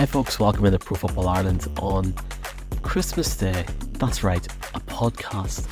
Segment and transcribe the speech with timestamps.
[0.00, 2.14] Hey folks, welcome to Pro Football Ireland on
[2.80, 3.66] Christmas Day.
[3.98, 5.68] That's right, a podcast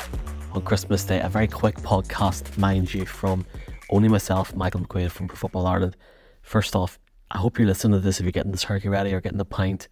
[0.53, 1.21] on Christmas Day.
[1.21, 3.47] A very quick podcast, mind you, from
[3.89, 5.97] only myself, Michael McQuaid from Pro Football Ireland.
[6.43, 6.99] First off,
[7.31, 9.47] I hope you're listening to this if you're getting the turkey ready or getting the
[9.47, 9.89] pint.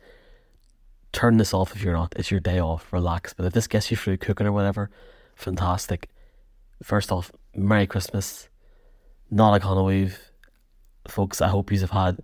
[1.12, 2.12] Turn this off if you're not.
[2.14, 2.92] It's your day off.
[2.92, 3.32] Relax.
[3.32, 4.90] But if this gets you through cooking or whatever,
[5.34, 6.10] fantastic.
[6.82, 8.50] First off, Merry Christmas.
[9.30, 10.18] Not a Conowave.
[11.08, 12.18] Folks, I hope you have had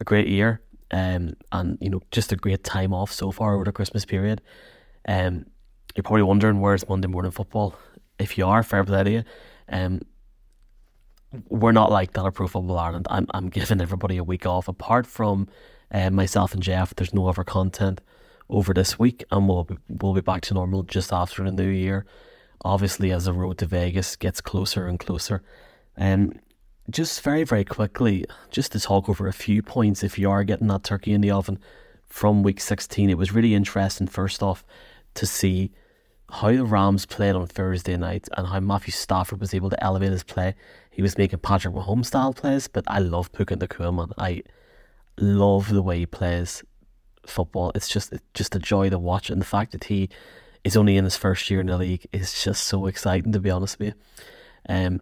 [0.00, 3.64] a great year um, and you know just a great time off so far over
[3.64, 4.40] the Christmas period.
[5.06, 5.46] Um,
[5.94, 7.74] you're probably wondering where's Monday morning football.
[8.18, 9.24] If you are, fair play to you.
[9.68, 10.00] Um,
[11.48, 13.06] we're not like that at Pro Football Ireland.
[13.10, 14.68] I'm I'm giving everybody a week off.
[14.68, 15.48] Apart from
[15.92, 18.00] uh, myself and Jeff, there's no other content
[18.48, 21.68] over this week, and we'll be, we'll be back to normal just after the new
[21.68, 22.06] year.
[22.64, 25.42] Obviously, as the road to Vegas gets closer and closer,
[25.96, 26.32] um,
[26.90, 30.68] just very, very quickly, just to talk over a few points if you are getting
[30.68, 31.58] that turkey in the oven
[32.06, 34.64] from week 16, it was really interesting, first off,
[35.14, 35.70] to see
[36.30, 40.12] how the Rams played on Thursday night and how Matthew Stafford was able to elevate
[40.12, 40.54] his play.
[40.90, 44.12] He was making Patrick Mahomes style plays, but I love Puka Nacua, man.
[44.18, 44.42] I
[45.18, 46.62] love the way he plays
[47.26, 47.72] football.
[47.74, 50.08] It's just it's just a joy to watch, and the fact that he
[50.64, 53.50] is only in his first year in the league is just so exciting, to be
[53.50, 53.94] honest with you.
[54.68, 55.00] Um,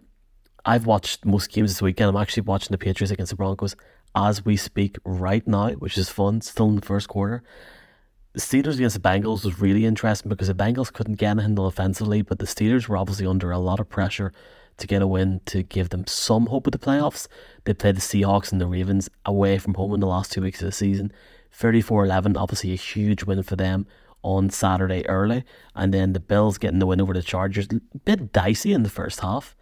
[0.68, 2.10] I've watched most games this weekend.
[2.10, 3.76] I'm actually watching the Patriots against the Broncos
[4.16, 6.40] as we speak right now, which is fun.
[6.40, 7.44] Still in the first quarter.
[8.32, 12.20] The Steelers against the Bengals was really interesting because the Bengals couldn't get anything offensively,
[12.20, 14.32] but the Steelers were obviously under a lot of pressure
[14.78, 17.28] to get a win to give them some hope of the playoffs.
[17.62, 20.60] They played the Seahawks and the Ravens away from home in the last two weeks
[20.60, 21.12] of the season.
[21.52, 23.86] 34 11, obviously a huge win for them
[24.22, 25.44] on Saturday early.
[25.76, 27.68] And then the Bills getting the win over the Chargers.
[27.70, 29.54] A bit dicey in the first half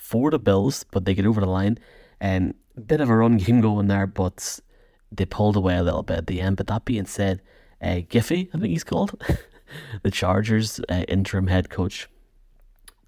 [0.00, 1.78] for the Bills, but they get over the line.
[2.20, 4.58] And a bit of a run game going there, but
[5.12, 6.56] they pulled away a little bit at the end.
[6.56, 7.42] But that being said,
[7.82, 9.22] uh, Giffy, I think he's called,
[10.02, 12.08] the Chargers uh, interim head coach,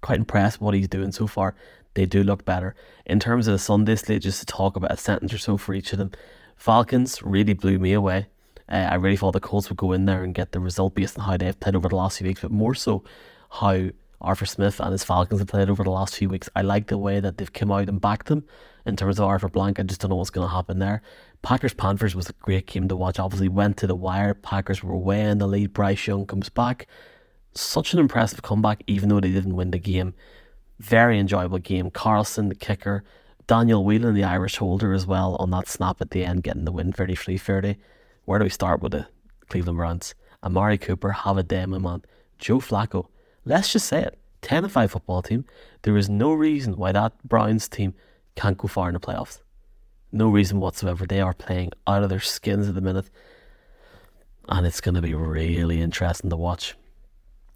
[0.01, 1.55] quite impressed with what he's doing so far.
[1.95, 2.75] They do look better.
[3.05, 5.73] In terms of the Sunday slate, just to talk about a sentence or so for
[5.73, 6.11] each of them,
[6.55, 8.27] Falcons really blew me away.
[8.69, 11.19] Uh, I really thought the Colts would go in there and get the result based
[11.19, 13.03] on how they've played over the last few weeks, but more so
[13.49, 13.89] how
[14.23, 16.49] Arthur Smith and his Falcons have played over the last few weeks.
[16.55, 18.45] I like the way that they've come out and backed them
[18.85, 19.79] in terms of Arthur Blank.
[19.79, 21.01] I just don't know what's going to happen there.
[21.41, 23.19] Packers Panthers was a great game to watch.
[23.19, 24.33] Obviously, went to the wire.
[24.33, 25.73] Packers were way in the lead.
[25.73, 26.87] Bryce Young comes back.
[27.53, 30.13] Such an impressive comeback, even though they didn't win the game.
[30.79, 31.91] Very enjoyable game.
[31.91, 33.03] Carlson, the kicker.
[33.45, 36.71] Daniel Whelan, the Irish holder, as well, on that snap at the end, getting the
[36.71, 37.75] win 33 30.
[38.23, 39.07] Where do we start with the
[39.49, 40.15] Cleveland Browns?
[40.41, 42.03] Amari Cooper, have a day, my man.
[42.39, 43.07] Joe Flacco,
[43.45, 45.45] let's just say it 10 and 5 football team.
[45.83, 47.93] There is no reason why that Browns team
[48.35, 49.41] can't go far in the playoffs.
[50.11, 51.05] No reason whatsoever.
[51.05, 53.09] They are playing out of their skins at the minute.
[54.47, 56.75] And it's going to be really interesting to watch.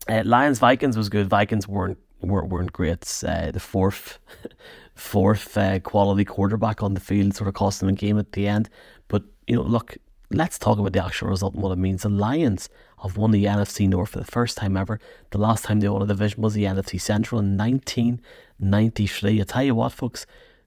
[0.09, 1.27] Uh, Lions Vikings was good.
[1.27, 3.23] Vikings weren't weren't, weren't great.
[3.25, 4.19] Uh, the fourth
[4.95, 8.47] fourth uh, quality quarterback on the field sort of cost them a game at the
[8.47, 8.69] end.
[9.09, 9.97] But you know, look,
[10.29, 12.03] let's talk about the actual result and what it means.
[12.03, 12.69] The Lions
[13.01, 14.99] have won the NFC North for the first time ever.
[15.31, 19.41] The last time they won a division was the NFC Central in 1993.
[19.41, 20.25] I tell you what, folks,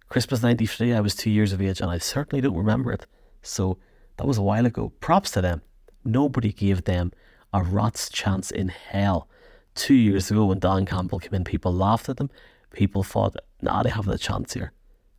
[0.08, 3.06] Christmas 93, I was two years of age and I certainly don't remember it.
[3.42, 3.78] So
[4.16, 4.92] that was a while ago.
[5.00, 5.62] Props to them.
[6.04, 7.12] Nobody gave them
[7.52, 9.28] a rat's chance in hell.
[9.74, 12.30] Two years ago when Dan Campbell came in, people laughed at them.
[12.72, 14.72] People thought, nah, they haven't a chance here.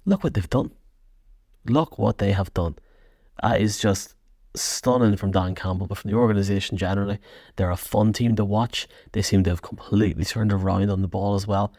[0.06, 0.72] Look what they've done.
[1.66, 2.75] Look what they have done.
[3.41, 4.16] That is just
[4.56, 7.19] stunning from Dan Campbell, but from the organisation generally.
[7.56, 8.88] They're a fun team to watch.
[9.13, 11.73] They seem to have completely turned around on the ball as well.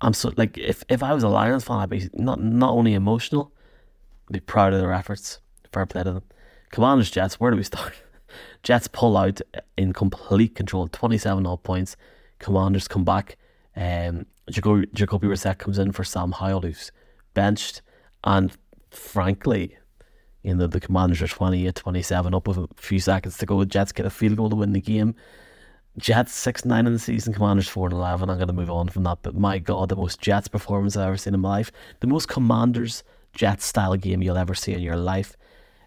[0.00, 2.94] I'm so like if, if I was a Lions fan, I'd be not not only
[2.94, 3.52] emotional,
[4.28, 5.40] I'd be proud of their efforts.
[5.72, 6.22] Fair play to them.
[6.70, 7.94] Commanders Jets, where do we start?
[8.62, 9.40] Jets pull out
[9.76, 11.96] in complete control, twenty seven odd points.
[12.38, 13.36] Commanders come back.
[13.76, 16.92] Um, Jacoby Brissett comes in for Sam Howell, who's
[17.32, 17.80] benched,
[18.24, 18.56] and
[18.90, 19.76] frankly,
[20.44, 23.64] you know, the Commanders are 28 27 up with a few seconds to go.
[23.64, 25.14] Jets get a field goal to win the game.
[25.96, 28.28] Jets 6 9 in the season, Commanders 4 11.
[28.28, 29.18] I'm going to move on from that.
[29.22, 31.72] But my God, the most Jets performance I've ever seen in my life.
[32.00, 33.02] The most Commanders
[33.32, 35.36] Jets style game you'll ever see in your life.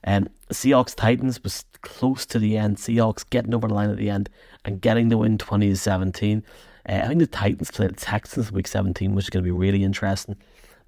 [0.03, 2.77] And um, Seahawks Titans was close to the end.
[2.77, 4.29] Seahawks getting over the line at the end
[4.65, 6.43] and getting the win 20 17.
[6.87, 9.51] Uh, I think the Titans played the Texans week 17, which is going to be
[9.51, 10.35] really interesting.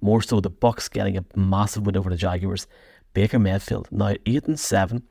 [0.00, 2.66] More so, the Bucks getting a massive win over the Jaguars.
[3.12, 5.02] Baker Mayfield, now 8 and 7,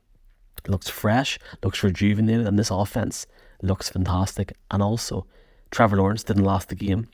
[0.68, 3.26] looks fresh, looks rejuvenated, and this offense
[3.62, 4.56] looks fantastic.
[4.70, 5.26] And also,
[5.70, 7.08] Trevor Lawrence didn't last the game.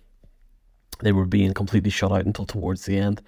[1.01, 3.23] They were being completely shut out until towards the end.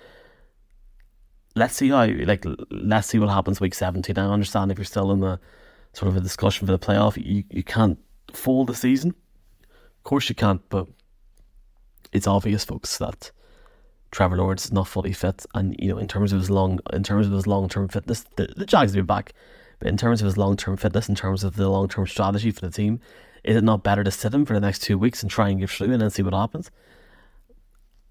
[1.54, 4.16] let's see how like let's see what happens week 17.
[4.16, 5.40] I understand if you're still in the
[5.92, 7.98] sort of a discussion for the playoff, you, you can't
[8.32, 9.14] fold the season.
[9.98, 10.86] Of course you can't, but
[12.12, 13.32] it's obvious, folks, that
[14.10, 17.26] Trevor Lawrence not fully fit, and you know, in terms of his long, in terms
[17.26, 19.32] of his long term fitness, the, the Jags will be back.
[19.78, 22.50] But in terms of his long term fitness, in terms of the long term strategy
[22.50, 23.00] for the team,
[23.44, 25.60] is it not better to sit him for the next two weeks and try and
[25.60, 26.70] give through and see what happens?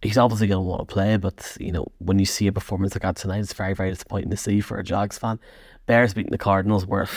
[0.02, 2.94] He's obviously going to want to play, but you know when you see a performance
[2.94, 5.40] like that tonight, it's very very disappointing to see for a Jags fan.
[5.88, 7.08] Bears beating the Cardinals were.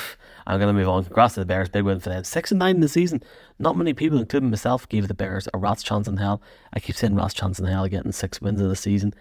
[0.46, 1.04] I'm going to move on.
[1.04, 1.68] Congrats to the Bears.
[1.68, 2.24] Big win for them.
[2.24, 3.22] Six and nine in the season.
[3.58, 6.40] Not many people, including myself, gave the Bears a rat's chance in hell.
[6.72, 9.12] I keep saying rat's chance in hell, getting six wins in the season.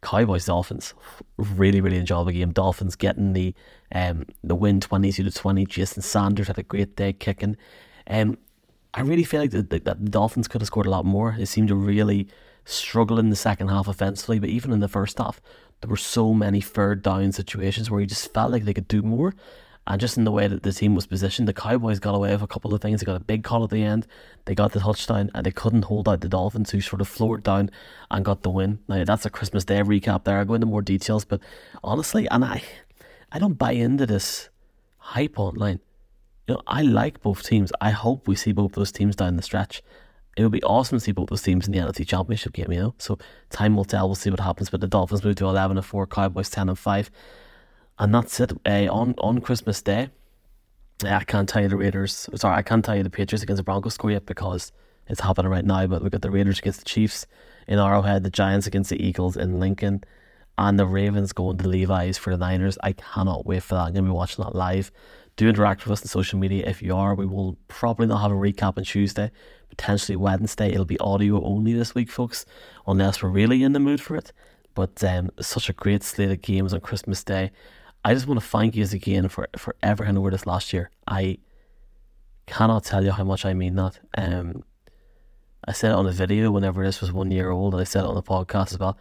[0.00, 0.94] Cowboys Dolphins,
[1.36, 2.52] really really enjoyable game.
[2.52, 3.52] Dolphins getting the
[3.92, 5.66] um the win twenty two to twenty.
[5.66, 7.56] Jason Sanders had a great day kicking.
[8.06, 8.38] Um,
[8.94, 11.34] I really feel like the, the, the Dolphins could have scored a lot more.
[11.36, 12.28] They seemed to really
[12.64, 15.40] struggle in the second half offensively, but even in the first half,
[15.80, 19.02] there were so many third down situations where you just felt like they could do
[19.02, 19.34] more.
[19.86, 22.42] And just in the way that the team was positioned, the Cowboys got away with
[22.42, 23.00] a couple of things.
[23.00, 24.06] They got a big call at the end.
[24.44, 27.42] They got the touchdown, and they couldn't hold out the Dolphins, who sort of floored
[27.42, 27.70] down
[28.10, 28.80] and got the win.
[28.86, 30.24] Now that's a Christmas Day recap.
[30.24, 31.40] There, I'll go into more details, but
[31.82, 32.62] honestly, and I,
[33.32, 34.50] I don't buy into this
[34.98, 35.80] hype online.
[36.46, 37.72] You know, I like both teams.
[37.80, 39.82] I hope we see both those teams down the stretch.
[40.38, 42.80] It would be awesome to see both those teams in the NFC Championship game, you
[42.80, 42.94] know.
[42.98, 43.18] So
[43.50, 44.08] time will tell.
[44.08, 44.70] We'll see what happens.
[44.70, 47.10] But the Dolphins move to eleven and four, Cowboys ten and five
[47.98, 48.52] and that's it.
[48.66, 50.10] Uh, on on Christmas Day,
[51.04, 52.28] I can't tell you the Raiders.
[52.34, 54.72] Sorry, I can't tell you the Patriots against the Broncos score yet because
[55.08, 55.86] it's happening right now.
[55.86, 57.26] But we've got the Raiders against the Chiefs
[57.66, 60.04] in Arrowhead, the Giants against the Eagles in Lincoln,
[60.56, 62.78] and the Ravens going to the Levi's for the Niners.
[62.82, 63.82] I cannot wait for that.
[63.82, 64.92] I'm gonna be watching that live.
[65.38, 67.14] Do interact with us on social media if you are.
[67.14, 69.30] We will probably not have a recap on Tuesday,
[69.68, 70.72] potentially Wednesday.
[70.72, 72.44] It'll be audio only this week, folks,
[72.88, 74.32] unless we're really in the mood for it.
[74.74, 77.52] But um, such a great slate of games on Christmas Day.
[78.04, 80.90] I just want to thank you again for, for ever handing over this last year.
[81.06, 81.38] I
[82.46, 84.00] cannot tell you how much I mean that.
[84.16, 84.64] Um,
[85.64, 88.02] I said it on a video whenever this was one year old, and I said
[88.02, 88.98] it on the podcast as well.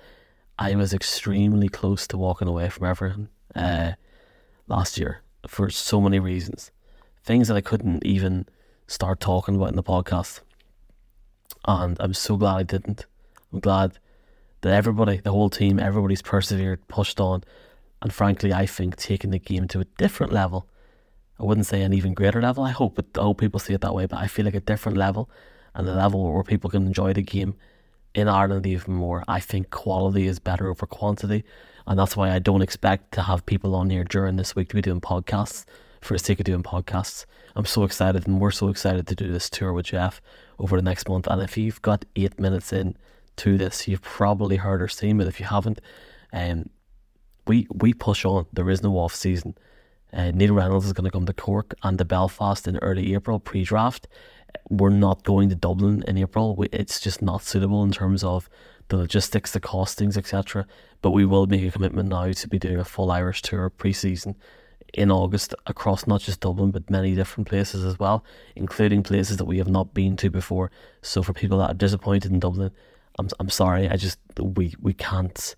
[0.60, 3.94] I was extremely close to walking away from everything uh,
[4.68, 6.72] last year for so many reasons.
[7.24, 8.46] Things that I couldn't even
[8.88, 10.42] start talking about in the podcast.
[11.66, 13.06] And I'm so glad I didn't.
[13.52, 14.00] I'm glad
[14.62, 17.44] that everybody, the whole team, everybody's persevered, pushed on,
[18.02, 20.68] and frankly, I think taking the game to a different level,
[21.40, 22.64] I wouldn't say an even greater level.
[22.64, 24.60] I hope it, I hope people see it that way, but I feel like a
[24.60, 25.30] different level
[25.74, 27.56] and a level where people can enjoy the game
[28.18, 29.24] in Ireland even more.
[29.28, 31.46] I think quality is better over quantity,
[31.86, 34.76] and that's why I don't expect to have people on here during this week to
[34.76, 35.66] be doing podcasts
[36.02, 37.26] for the sake of doing podcasts.
[37.56, 40.20] I'm so excited, and we're so excited to do this tour with Jeff
[40.58, 41.28] over the next month.
[41.28, 42.98] And if you've got eight minutes in
[43.38, 45.28] to this, you've probably heard or seen it.
[45.28, 45.80] If you haven't,
[46.34, 46.72] um,
[47.46, 48.48] we we push on.
[48.52, 49.56] There is no off season.
[50.12, 53.40] Uh, Neil Reynolds is going to come to Cork and to Belfast in early April
[53.40, 54.08] pre-draft.
[54.70, 56.64] We're not going to Dublin in April.
[56.72, 58.50] It's just not suitable in terms of
[58.90, 60.66] the logistics, the costings, etc.
[61.02, 64.36] But we will make a commitment now to be doing a full Irish tour pre-season
[64.94, 68.24] in August across not just Dublin but many different places as well,
[68.56, 70.72] including places that we have not been to before.
[71.02, 72.72] So for people that are disappointed in Dublin,
[73.20, 73.90] I'm I'm sorry.
[73.90, 75.56] I just we we can't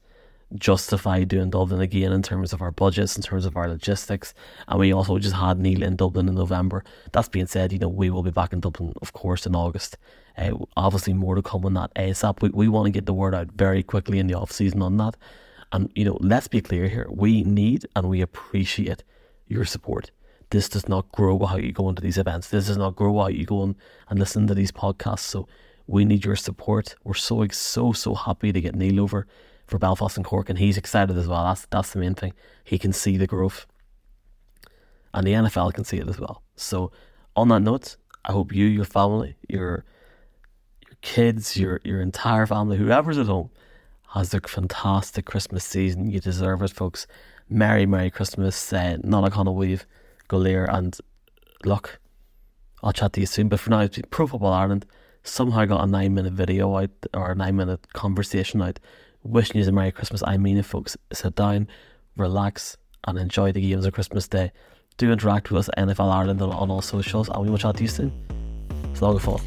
[0.56, 4.34] justify doing Dublin again in terms of our budgets, in terms of our logistics.
[4.68, 6.84] And we also just had Neil in Dublin in November.
[7.12, 9.98] That's being said, you know, we will be back in Dublin, of course, in August.
[10.38, 12.42] Uh, obviously, more to come on that ASAP.
[12.42, 14.98] We, we want to get the word out very quickly in the off season on
[14.98, 15.16] that.
[15.72, 19.04] And, you know, let's be clear here we need and we appreciate
[19.48, 20.10] your support.
[20.50, 22.50] This does not grow how you go into these events.
[22.50, 25.20] This does not grow how you go and listen to these podcasts.
[25.20, 25.48] So
[25.86, 26.96] we need your support.
[27.04, 29.28] We're so, so, so happy to get Neil over
[29.70, 31.44] for Belfast and Cork, and he's excited as well.
[31.46, 32.34] That's that's the main thing.
[32.64, 33.66] He can see the growth,
[35.14, 36.44] and the NFL can see it as well.
[36.56, 36.92] So,
[37.36, 39.86] on that note, I hope you, your family, your
[40.88, 43.50] your kids, your your entire family, whoever's at home,
[44.10, 46.10] has a fantastic Christmas season.
[46.10, 47.08] You deserve it, folks.
[47.50, 48.72] Merry Merry Christmas.
[48.72, 49.86] Uh, not a weave,
[50.30, 50.98] Golir, and
[51.66, 52.00] look,
[52.84, 53.50] I'll chat to you soon.
[53.50, 54.86] But for now, Pro Football Ireland
[55.24, 58.80] somehow got a nine minute video out or a nine minute conversation out
[59.24, 60.24] wishing you a Merry Christmas.
[60.26, 60.98] I mean it, folks.
[61.14, 61.68] Sit down,
[62.18, 64.52] relax, and enjoy the games of Christmas Day.
[64.98, 67.84] Do interact with us at NFL Ireland on all socials, and we will chat to
[67.84, 68.12] you soon.
[69.02, 69.40] Long fall.